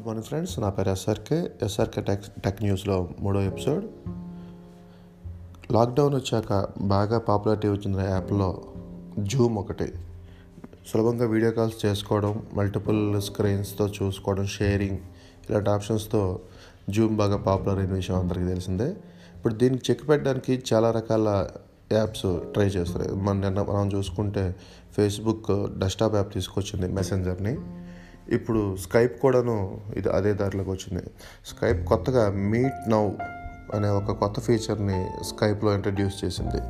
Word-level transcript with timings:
Good 0.00 0.06
morning 0.06 0.26
friends 0.26 0.60
నా 0.60 0.70
పేరు 0.70 0.90
SRK 0.90 1.50
SRK 1.62 2.00
tech 2.00 2.24
tech 2.44 2.62
న్యూస్లో 2.62 3.08
మూడో 3.20 3.42
ఎపిసోడ్. 3.42 3.84
లాక్డౌన్ 5.72 6.14
వచ్చాక 6.14 6.68
బాగా 6.80 7.18
పాపులారిటీ 7.18 7.68
వచ్చిన 7.68 8.00
యాప్లో 8.00 8.62
జూమ్ 9.18 9.58
ఒకటి. 9.58 9.92
సులభంగా 10.86 11.26
వీడియో 11.26 11.50
కాల్స్ 11.50 11.86
చేసుకోవడం 11.86 12.42
మల్టిపుల్ 12.54 13.22
స్క్రీన్స్తో 13.22 13.88
చూసుకోవడం 13.88 14.46
షేరింగ్ 14.46 14.98
ఇలాంటి 15.50 15.70
ఆప్షన్స్తో 15.70 16.40
జూమ్ 16.90 17.16
బాగా 17.16 17.36
పాపులర్ 17.36 17.78
అయిన 17.78 17.90
విషయం 17.90 18.18
అందరికీ 18.18 18.46
తెలిసిందే. 18.46 18.88
ఇప్పుడు 19.36 19.54
దీనికి 19.54 19.92
చెక్ 19.92 20.08
పెట్టడానికి 20.08 20.62
చాలా 20.72 20.90
రకాల 20.90 21.48
యాప్స్ 21.92 22.40
ట్రై 22.52 22.66
చేస్తారు 22.66 23.14
మన 23.14 23.36
నిన్న 23.36 23.62
మనం 23.62 23.92
చూసుకుంటే 23.92 24.56
ఫేస్బుక్ 24.96 25.78
డెస్క్టాప్ 25.78 26.14
యాప్ 26.14 26.34
తీసుకొచ్చింది 26.34 26.94
మెసెంజర్ని 26.94 27.56
ఇప్పుడు 28.28 28.76
స్కైప్ 28.76 29.20
కూడాను 29.22 29.80
ఇది 29.96 30.08
అదే 30.08 30.32
దారిలోకి 30.32 30.70
వచ్చింది. 30.70 31.04
స్కైప్ 31.46 31.80
కొత్తగా 31.88 32.30
మీట్ 32.30 32.90
నౌ 32.90 33.10
అనే 33.74 33.88
ఒక 33.88 34.12
కొత్త 34.12 34.40
ఫీచర్ని 34.40 35.06
స్కైప్లో 35.24 35.74
ఇంట్రడ్యూస్ 35.74 36.24
చేసింది. 36.24 36.60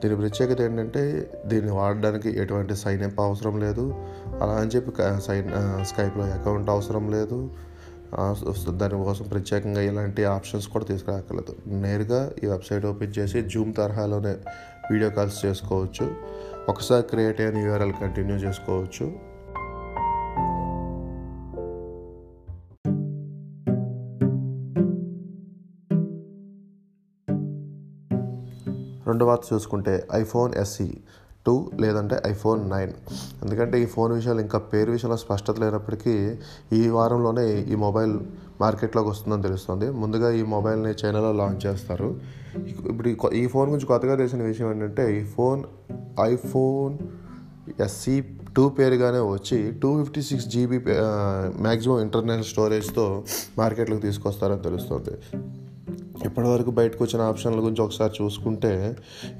దీని 0.00 0.16
ప్రత్యేకత 0.16 0.60
ఏంటంటే 0.60 1.30
దీన్ని 1.46 1.72
వాడడానికి 1.72 2.30
ఎటువంటి 2.42 2.76
సైన్ 2.76 3.02
అప్ 3.02 3.20
అవసరం 3.20 3.60
లేదు. 3.60 3.84
అలా 4.42 4.52
అని 4.52 4.70
చెప్పి 4.76 4.92
సైన్ 5.26 5.48
స్కైప్లో 5.84 6.24
అకౌంట్ 6.24 6.70
అవసరం 6.70 7.10
లేదు. 7.10 7.50
దానికోసం 8.80 9.24
ప్రత్యేకంగా 9.24 9.80
ఇలాంటి 9.80 10.24
ఆప్షన్స్ 10.24 10.68
కూడా 10.68 10.84
తీసుకురాకలేదు. 10.84 11.54
నేరుగా 11.84 12.20
ఈ 12.42 12.46
వెబ్సైట్ 12.46 12.86
ఓపెన్ 12.86 13.14
చేసి 13.18 13.42
జూమ్ 13.42 13.74
తరహాలోనే 13.74 14.34
వీడియో 14.90 15.10
కాల్స్ 15.10 15.38
చేసుకోవచ్చు. 15.46 16.06
ఒకసారి 16.68 17.02
క్రియేట్ 17.02 17.40
అయిన 17.40 17.56
యూఆర్ఎల్ 17.66 17.92
కంటిన్యూ 18.00 18.36
చేసుకోవచ్చు. 18.36 19.35
రెండో 29.06 29.26
వార్త 29.26 29.42
చూసుకుంటే 29.52 30.06
ఐఫోన్ 30.14 30.54
ఎస్ఈ 30.54 30.90
టూ 31.46 31.70
లేదంటే 31.80 32.22
ఐఫోన్ 32.26 32.70
నైన్. 32.70 32.92
ఎందుకంటే 33.42 33.82
ఈ 33.82 33.86
ఫోన్ 33.86 34.12
విషయాలు 34.12 34.40
ఇంకా 34.40 34.58
పేరు 34.58 34.92
విషయంలో 34.92 35.16
స్పష్టత 35.16 35.60
లేనప్పటికీ 35.60 36.34
ఈ 36.72 36.88
వారంలోనే 36.88 37.60
ఈ 37.60 37.74
మొబైల్ 37.74 38.20
మార్కెట్లోకి 38.60 39.08
వస్తుందని 39.08 39.42
తెలుస్తుంది. 39.42 39.90
ముందుగా 39.90 40.30
ఈ 40.30 40.42
మొబైల్ని 40.42 40.90
చైనాలో 40.90 41.32
లాంచ్ 41.32 41.66
చేస్తారు. 41.66 42.20
ఇప్పుడు 42.86 43.08
ఈ 43.08 43.16
ఈ 43.34 43.46
ఫోన్ 43.46 43.70
గురించి 43.70 43.86
కొత్తగా 43.86 44.14
తెలిసిన 44.14 44.42
విషయం 44.42 44.70
ఏంటంటే 44.70 45.20
ఈ 45.20 45.24
ఫోన్ 45.24 45.64
ఐఫోన్ 46.20 46.98
ఎస్సీ 47.82 48.24
టూ 48.56 48.68
పేరుగానే 48.68 49.18
వచ్చి 49.18 49.72
two 49.82 50.04
fifty 50.04 50.22
six 50.22 50.46
GB 50.46 50.78
maximum 51.60 52.00
internal 52.00 52.44
స్టోరేజ్తో 52.44 53.24
మార్కెట్లోకి 53.58 54.02
తీసుకొస్తారని 54.02 54.62
తెలుస్తుంది. 54.62 55.10
ఇప్పటివరకు 56.26 56.70
బయటకు 56.70 57.04
వచ్చిన 57.04 57.20
ఆప్షన్ల 57.30 57.60
గురించి 57.64 57.82
ఒకసారి 57.82 58.12
చూసుకుంటే 58.22 58.72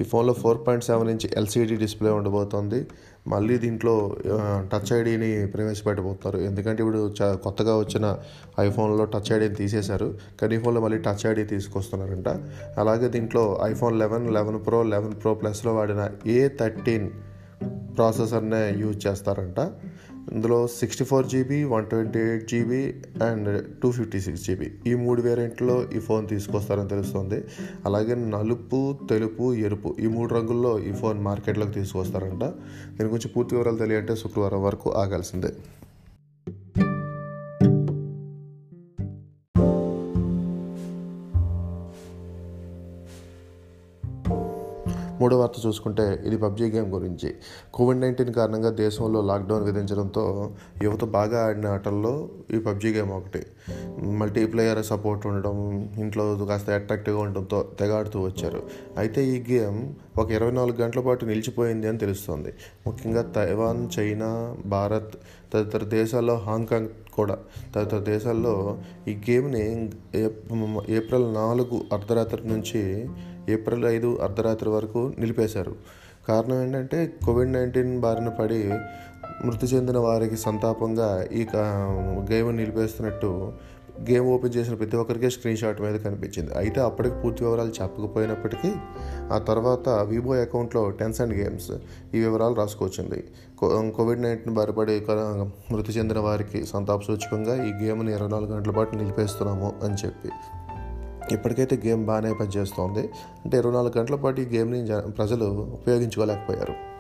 ఈ 0.01 0.05
ఫోన్లో 0.05 0.33
four 0.33 0.59
point 0.67 0.85
seven 0.85 1.11
inch 1.11 1.27
LCD 1.37 1.77
display 1.77 2.11
ఉండబోతోంది. 2.11 2.81
మళ్ళీ 3.29 3.55
దీంట్లో 3.59 3.95
టచ్ 4.73 4.91
ఐడిని 4.93 5.31
ప్రవేశపెట్టబోతున్నారు. 5.47 6.39
ఎందుకంటే 6.49 6.83
ఇప్పుడు 6.83 7.01
చా 7.23 7.29
కొత్తగా 7.35 7.77
వచ్చిన 7.79 8.07
ఐఫోన్లో 8.61 9.05
టచ్ 9.05 9.31
ఐడిని 9.33 9.55
తీసేశారు. 9.55 10.09
కానీ 10.41 10.57
ఈ 10.57 10.59
ఫోన్లో 10.59 10.81
మళ్ళీ 10.81 10.99
టచ్ 10.99 11.27
ఐడి 11.27 11.45
తీసుకొస్తున్నారంట. 11.45 12.29
అలాగే 12.81 13.09
దీంట్లో 13.09 13.45
iPhone 13.65 13.97
eleven 13.99 14.27
eleven 14.39 14.59
pro 14.67 14.81
eleven 14.95 15.15
pro 15.23 15.35
ప్లస్లో 15.35 15.75
వాడిన 15.75 16.05
ఏ 16.27 16.49
థర్టీన్ 16.61 17.09
ప్రాసెసర్నే 17.97 18.63
యూజ్ 18.79 19.07
చేస్తారంట. 19.07 19.61
ఇందులో 20.33 20.67
sixty 20.67 21.05
four 21.05 21.27
GB 21.27 21.65
one 21.65 21.87
twenty 21.87 22.19
eight 22.19 22.49
GB 22.49 22.81
and 23.25 23.81
two 23.83 23.93
fifty 23.93 24.21
six 24.21 24.43
GB 24.43 24.71
ఈ 24.87 24.95
మూడు 24.95 25.23
వేరియంట్లో 25.23 25.77
ఈ 25.97 25.99
ఫోన్ 25.99 26.29
తీసుకొస్తారని 26.29 26.89
తెలుస్తుంది. 26.89 27.45
అలాగే 27.87 28.15
నలుపు 28.15 28.99
తెలుపు 29.11 29.55
ఎరుపు 29.55 29.97
ఈ 30.01 30.07
మూడు 30.07 30.35
రంగుల్లో 30.35 30.79
ఈ 30.79 30.93
ఫోన్ 30.93 31.21
మార్కెట్లోకి 31.21 31.73
తీసుకొస్తారంట. 31.73 32.45
దీని 32.97 33.05
గురించి 33.05 33.29
పూర్తి 33.29 33.55
వివరాలు 33.57 33.77
తెలియంటే 33.77 34.17
శుక్రవారం 34.17 34.63
వరకు 34.63 34.91
ఆగాల్సిందే. 34.93 35.53
మూడో 45.27 45.39
వార్త 45.39 45.67
చూసుకుంటే 45.67 46.23
ఇది 46.27 46.37
పబ్జీ 46.39 46.67
గేమ్ 46.71 46.91
గురించి. 46.93 47.35
కోవిడ్ 47.75 48.01
నైన్టీన్ 48.01 48.33
కారణంగా 48.33 48.71
దేశంలో 48.71 49.21
లాక్డౌన్ 49.21 49.65
విధించడంతో 49.65 50.51
యువత 50.83 51.05
బాగా 51.05 51.47
ఆడిన 51.47 51.67
ఆటల్లో 51.67 52.29
ఈ 52.55 52.59
పబ్జీ 52.59 52.93
గేమ్ 52.93 53.11
ఒకటి. 53.11 53.43
మల్టీప్లేయర్ 54.03 54.83
సపోర్ట్ 54.87 55.27
ఉండడం 55.27 55.57
ఇంట్లో 55.99 56.25
కాస్త 56.37 56.71
అట్రాక్టివ్గా 56.71 57.23
ఉండడంతో 57.23 57.69
తెగాడుతూ 57.81 58.21
వచ్చారు. 58.21 58.63
అయితే 58.99 59.27
ఈ 59.27 59.43
గేమ్ 59.53 59.95
ఒక 60.19 60.31
ఇరవై 60.31 60.51
నాలుగు 60.51 60.77
గంటల 60.77 61.01
పాటు 61.01 61.25
నిలిచిపోయింది 61.25 61.89
అని 61.89 61.99
తెలుస్తోంది. 61.99 62.53
ముఖ్యంగా 62.87 63.23
తైవాన్ 63.23 63.83
చైనా 63.99 64.57
భారత్ 64.67 65.13
తదితర 65.55 65.85
దేశాల్లో 65.85 66.35
హాంకాంగ్ 66.35 66.89
కూడా. 67.13 67.39
తదితర 67.75 67.99
దేశాల్లో 67.99 68.79
ఈ 69.09 69.19
గేమ్ని 69.31 69.67
ఏప్రిల్ 70.97 71.35
నాలుగు 71.35 71.81
అర్ధరాత్రి 71.93 72.49
నుంచి 72.49 72.83
ఏప్రిల్ 73.49 73.85
ఐదు 73.87 74.19
అర్ధరాత్రి 74.23 74.69
వరకు 74.69 75.13
నిలిపేశారు. 75.19 75.75
కారణం 76.29 76.63
ఏంటంటే 76.63 77.13
కోవిడ్ 77.27 77.53
నైన్టీన్ 77.53 78.01
బారిన 78.01 78.29
పడి 78.29 78.61
మృతి 79.45 79.67
చెందిన 79.67 79.99
వారికి 79.99 80.37
సంతాపంగా 80.37 81.27
ఈ 81.33 81.47
గేమ్ 82.33 82.57
నిలిపేస్తున్నట్టు 82.57 83.53
గేమ్ 84.11 84.27
ఓపెన్ 84.27 84.55
చేసిన 84.55 84.75
ప్రతి 84.75 84.97
ఒక్కరికి 84.97 85.31
స్క్రీన్ 85.31 85.57
షాట్ 85.57 85.81
మీద 85.81 86.01
కనిపించింది. 86.01 86.55
అయితే 86.55 86.81
అప్పటికి 86.81 87.15
పూర్తి 87.23 87.45
వివరాలు 87.45 87.69
చెప్పకపోయినప్పటికీ 87.69 88.71
ఆ 89.33 89.39
తర్వాత 89.39 89.89
వివో 89.89 90.35
అకౌంట్లో 90.35 90.91
టెన్స్ 90.91 91.21
అండ్ 91.21 91.35
గేమ్స్ 91.35 91.71
ఈ 92.15 92.19
వివరాలు 92.19 92.55
రాసుకొచ్చింది. 92.55 93.25
కోవిడ్ 93.97 94.23
నైన్టీన్ 94.23 94.55
బారిపడి 94.55 95.07
మృతి 95.73 95.93
చెందిన 95.93 96.19
వారికి 96.19 96.67
సంతాప 96.67 97.01
సూచకంగా 97.03 97.55
ఈ 97.65 97.85
గేమ్ని 97.85 98.13
ఇరవై 98.15 98.29
నాలుగు 98.29 98.53
గంటల 98.53 98.71
పాటు 98.71 98.97
నిలిపేస్తున్నాము 98.97 99.73
అని 99.85 99.95
చెప్పి. 99.95 100.29
ఇప్పటికైతే 101.31 101.83
గేమ్ 101.87 102.07
బాగానే 102.07 102.33
పనిచేస్తోంది. 102.33 103.11
అంటే 103.45 103.59
ఇరవై 103.59 103.73
నాలుగు 103.73 103.99
గంటల 103.99 104.15
పాటు 104.15 104.41
ఈ 104.41 104.45
గేమ్ని 104.45 104.87
జ- 104.87 105.03
ప్రజలు 105.19 105.45
ఉపయోగించుకోలేకపోయారు. 105.73 106.97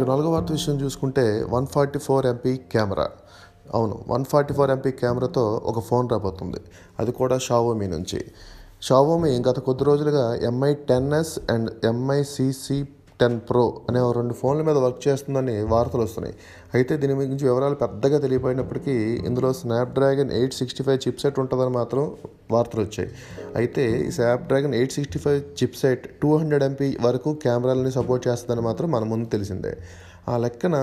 ఇక 0.00 0.08
నాలుగో 0.08 0.30
వార్త 0.30 0.52
విషయం 0.52 0.80
చూసుకుంటే 0.80 1.46
one 1.48 1.66
forty 1.66 1.98
four 1.98 2.26
MP 2.26 2.56
camera. 2.56 3.08
అవును 3.74 4.04
వన్ 4.08 4.24
ఫార్టీ 4.24 4.54
ఫోర్ 4.54 4.70
ఎంపీ 4.70 4.90
కెమెరాతో 4.90 5.62
ఒక 5.64 5.78
ఫోన్ 5.78 6.08
రాబోతుంది. 6.10 6.60
అది 6.98 7.12
కూడా 7.12 7.38
షావోమీ 7.38 7.86
నుంచి. 7.86 8.24
షావోమీ 8.82 9.30
గత 9.30 9.58
కొద్ది 9.58 9.84
రోజులుగా 9.84 10.34
Mi 10.34 10.74
ten 10.74 11.12
S 11.12 11.38
and 11.50 11.70
Mi 11.84 12.22
CC 12.22 12.88
ten 13.20 13.36
pro 13.48 13.62
అనే 13.88 14.00
రెండు 14.18 14.34
ఫోన్ల 14.40 14.62
మీద 14.68 14.78
వర్క్ 14.84 15.00
చేస్తుందని 15.08 15.54
వార్తలు 15.72 16.02
వస్తున్నాయి. 16.06 16.34
అయితే 16.74 16.96
దీని 17.02 17.14
గురించి 17.20 17.46
వివరాలు 17.48 17.74
పెద్దగా 17.74 18.18
తెలియపోయినప్పటికీ 18.18 18.94
ఇందులో 19.28 19.52
Snapdragon 19.60 20.30
eight 20.38 20.54
sixty 20.60 20.84
five 20.84 21.00
chipset 21.06 21.38
ఉంటుందని 21.42 21.72
మాత్రం 21.80 22.04
వార్తలు 22.52 22.80
వచ్చాయి. 22.80 23.10
అయితే 23.56 23.84
ఈ 24.08 24.10
Snapdragon 24.18 24.74
eight 24.80 24.92
sixty 24.98 25.18
five 25.18 25.40
chipset 25.62 26.04
two 26.22 26.36
hundred 26.36 26.66
MP 26.68 26.90
వరకు 27.06 27.32
కెమెరాలని 27.46 27.92
సపోర్ట్ 27.98 28.28
చేస్తుందని 28.28 28.64
మాత్రం 28.68 28.90
మన 28.96 29.04
ముందు 29.14 29.28
తెలిసిందే. 29.36 29.74
ఆ 30.28 30.36
లెక్కన 30.44 30.76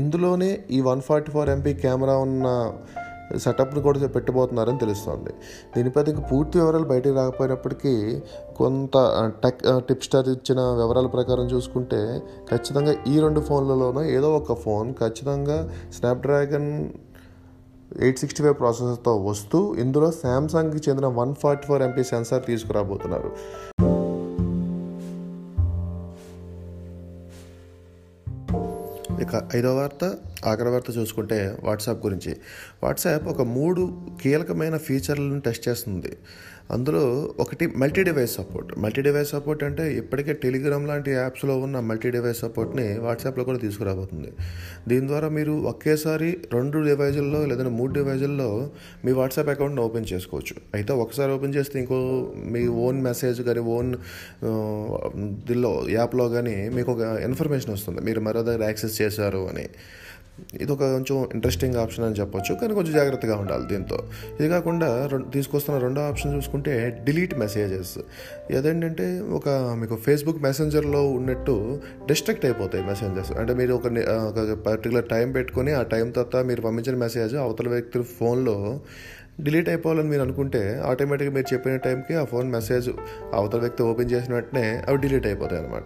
ఇందులోనే 0.00 0.50
ఈ 0.70 0.80
one 0.80 1.00
forty 1.00 1.30
four 1.32 1.50
MP 1.50 1.74
camera 1.84 2.16
ఉన్న 2.26 2.48
సెటప్ని 3.38 3.82
కూడా 3.82 4.08
పెట్టబోతున్నారని 4.16 4.78
తెలుస్తోంది. 4.78 5.32
దీనిపై 5.74 6.02
పూర్తి 6.30 6.58
వివరాలు 6.58 6.84
బయటికి 6.84 7.14
రాకపోయినప్పటికీ 7.14 7.94
కొంత 8.56 8.96
టెక్ 9.44 9.62
టిప్ 9.88 10.04
స్టార్ 10.04 10.28
ఇచ్చిన 10.28 10.60
వివరాల 10.60 11.06
ప్రకారం 11.06 11.46
చూసుకుంటే 11.46 12.22
ఖచ్చితంగా 12.50 12.94
ఈ 13.12 13.20
రెండు 13.20 13.40
ఫోన్లలోనూ 13.40 14.02
ఏదో 14.16 14.36
ఒక 14.36 14.58
ఫోన్ 14.66 14.94
ఖచ్చితంగా 14.94 15.58
స్నాప్డ్రాగన్ 15.98 16.90
ఎయిట్ 18.04 18.18
సిక్స్టీ 18.18 18.42
ఫైవ్ 18.44 18.56
ప్రాసెసర్తో 18.60 19.12
వస్తూ 19.30 19.74
ఇందులో 19.78 20.10
శాంసంగ్కి 20.10 20.80
చెందిన 20.88 21.06
one 21.06 21.34
forty 21.34 21.66
four 21.66 21.82
MP 21.82 22.04
sensor 22.04 22.46
తీసుకురాబోతున్నారు. 22.46 23.30
ఇక 29.22 29.48
ఐదో 29.56 29.76
వార్త 29.76 30.14
ఆఖరి 30.46 30.68
వార్త 30.68 30.98
చూసుకుంటే 30.98 31.58
వాట్సాప్ 31.64 32.06
గురించి. 32.06 32.36
వాట్సాప్ 32.82 33.28
ఒక 33.28 33.42
మూడు 33.42 34.08
కీలకమైన 34.22 34.76
ఫీచర్లను 34.76 35.40
టెస్ట్ 35.40 35.68
చేస్తుంది. 35.68 36.16
అందులో 36.74 37.02
ఒకటి 37.42 37.64
multi 37.80 38.02
device 38.08 38.34
support 38.38 38.70
multi 38.82 39.00
device 39.06 39.30
support 39.34 39.62
అంటే 39.68 39.84
ఇప్పటికే 40.00 40.32
టెలిగ్రామ్ 40.44 40.84
లాంటి 40.90 41.10
యాప్స్లో 41.18 41.54
ఉన్న 41.64 41.80
మల్టీ 41.88 42.10
డివైస్ 42.16 42.40
సపోర్ట్ని 42.44 42.86
వాట్సాప్లో 43.06 43.42
కూడా 43.48 43.60
తీసుకురాబోతుంది. 43.64 44.30
దీని 44.90 45.06
ద్వారా 45.10 45.28
మీరు 45.38 45.54
ఒకేసారి 45.72 46.30
రెండు 46.56 46.78
డివైజుల్లో 46.88 47.40
లేదంటే 47.50 47.72
మూడు 47.78 47.92
డివైజుల్లో 47.98 48.48
మీ 49.04 49.12
వాట్సాప్ 49.20 49.50
అకౌంట్ని 49.54 49.82
ఓపెన్ 49.86 50.06
చేసుకోవచ్చు. 50.12 50.56
అయితే 50.78 50.92
ఒకసారి 51.04 51.32
ఓపెన్ 51.36 51.54
చేస్తే 51.58 51.76
ఇంకో 51.82 51.98
మీ 52.54 52.62
ఓన్ 52.86 53.00
మెసేజ్ 53.08 53.40
కానీ 53.48 53.64
ఓన్ 53.76 53.90
దీనిలో 55.48 55.72
యాప్లో 55.98 56.26
కానీ 56.36 56.56
మీకు 56.78 56.92
ఒక 56.96 57.02
ఇన్ఫర్మేషన్ 57.28 57.72
వస్తుంది. 57.76 58.00
మీరు 58.08 58.22
మరో 58.28 58.42
దగ్గర 58.48 58.64
యాక్సెస్ 58.70 58.96
చేశారు 59.02 59.42
అని. 59.52 59.66
ఇది 60.60 60.72
ఒక 60.72 60.84
కొంచెం 60.92 61.26
ఇంట్రెస్టింగ్ 61.34 61.76
ఆప్షన్ 61.76 62.04
అని 62.04 62.14
చెప్పొచ్చు 62.14 62.54
కానీ 62.54 62.74
కొంచెం 62.74 62.94
జాగ్రత్తగా 62.94 63.36
ఉండాలి 63.36 63.66
దీంతో. 63.66 63.98
ఇది 64.40 64.48
కాకుండా 64.48 64.88
తీసుకొస్తున్న 65.32 65.78
రెండో 65.78 66.00
ఆప్షన్ 66.00 66.34
చూసుకుంటే 66.34 66.72
డిలీట్ 67.04 67.38
మెసేజెస్ 67.38 67.92
ఏదేంటంటే 68.50 69.20
ఒక 69.30 69.48
మీకు 69.74 69.96
ఫేస్బుక్ 69.96 70.42
మెసెంజర్లో 70.42 71.10
ఉన్నట్టు 71.10 71.80
డిస్ట్రక్ట్ 72.06 72.44
అయిపోతాయి 72.44 72.84
మెసేజెస్ 72.84 73.32
అంటే 73.32 73.54
మీరు 73.54 73.74
ఒక 73.74 73.86
ఒక 74.26 74.58
పర్టికులర్ 74.66 75.08
టైం 75.08 75.32
పెట్టుకొని 75.32 75.72
ఆ 75.72 75.82
టైం 75.82 76.10
తర్వాత 76.10 76.44
మీరు 76.44 76.60
పంపించిన 76.60 76.96
మెసేజ్ 76.96 77.36
అవతల 77.36 77.68
వ్యక్తి 77.68 78.02
ఫోన్లో 78.18 78.56
డిలీట్ 79.40 79.68
అయిపోవాలని 79.68 80.08
మీరు 80.08 80.22
అనుకుంటే 80.22 80.82
ఆటోమేటిక్గా 80.86 81.34
మీరు 81.34 81.54
చెప్పిన 81.54 81.76
టైంకి 81.76 82.14
ఆ 82.14 82.24
ఫోన్ 82.24 82.52
మెసేజ్ 82.52 82.90
అవతల 83.34 83.58
వ్యక్తి 83.58 83.82
ఓపెన్ 83.82 84.10
చేసిన 84.10 84.34
వెంటనే 84.34 84.84
అవి 84.88 84.98
డిలీట్ 84.98 85.26
అయిపోతాయి 85.26 85.62
అనమాట 85.62 85.82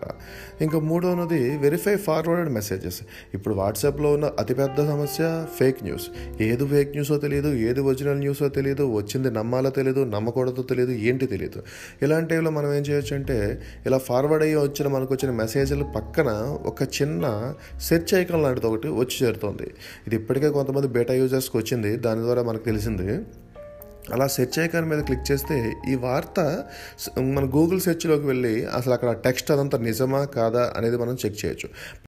ఇంకా 0.62 0.78
మూడవది 0.78 1.56
వెరిఫై 1.56 1.96
ఫార్వర్డ్ 1.96 2.50
మెసేజెస్ 2.50 3.02
ఇప్పుడు 3.34 3.54
వాట్సాప్లో 3.54 4.12
ఉన్న 4.12 4.30
అతిపెద్ద 4.38 4.88
సమస్య 4.88 5.46
ఫేక్ 5.58 5.84
న్యూస్ 5.84 6.10
ఏది 6.42 6.66
ఫేక్ 6.66 6.90
న్యూసో 6.90 7.18
తెలియదు 7.18 7.54
ఏది 7.54 7.80
ఒరిజినల్ 7.80 8.18
న్యూసో 8.18 8.48
తెలియదు 8.48 8.82
వచ్చింది 8.82 9.30
నమ్మాలో 9.30 9.70
తెలియదు 9.70 10.04
నమ్మకూడదో 10.04 10.62
తెలియదు 10.62 10.90
ఏంటి 10.90 11.26
తెలియదు 11.26 11.62
ఇలాంటి 12.02 12.30
టైంలో 12.30 12.50
మనం 12.50 12.74
ఏం 12.74 12.82
చేయొచ్చు 12.82 13.16
అంటే 13.16 13.62
ఇలా 13.86 13.98
ఫార్వర్డ్ 13.98 14.44
అయ్యి 14.44 14.56
వచ్చిన 14.56 14.88
మనకు 14.88 15.14
వచ్చిన 15.14 15.32
మెసేజ్ల 15.32 15.82
పక్కన 15.82 16.28
ఒక 16.66 16.82
చిన్న 16.82 17.54
సెర్చ్ 17.80 18.14
ఐకాన్ 18.14 18.42
లాంటిది 18.42 18.66
ఒకటి 18.66 18.88
వచ్చి 18.88 19.26
చేరుతుంది. 19.26 19.74
ఇది 20.06 20.16
ఇప్పటికే 20.16 20.48
కొంతమంది 20.48 20.88
బేటా 20.88 21.14
యూజర్స్కి 21.14 21.56
వచ్చింది. 21.56 21.96
దాని 21.96 22.20
ద్వారా 22.20 22.42
మనకు 22.42 22.64
తెలిసింది 22.64 23.20
అలా 24.14 24.26
సెర్చ్ 24.26 24.58
ఐకాన్ 24.58 24.86
మీద 24.88 25.00
క్లిక్ 25.04 25.32
చేస్తే 25.32 25.72
ఈ 25.88 25.94
వార్త 25.94 26.40
మన 27.18 27.44
గూగుల్ 27.44 27.80
సెర్చ్లోకి 27.80 28.26
వెళ్ళి 28.26 28.64
అసలు 28.66 28.92
అక్కడ 28.92 29.10
టెక్స్ట్ 29.10 29.50
అదంతా 29.50 29.78
నిజమా 29.78 30.24
కాదా 30.24 30.72
అనేది 30.76 30.96
మనం 30.96 31.14
చెక్ 31.14 31.44
చేయొచ్చు. 31.44 31.68